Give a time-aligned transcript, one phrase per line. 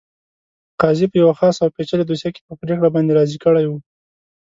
[0.81, 3.77] قاضي په یوه خاصه او پېچلې دوسیه کې په پرېکړه باندې راضي کړی وو.